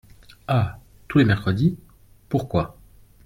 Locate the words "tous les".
1.07-1.25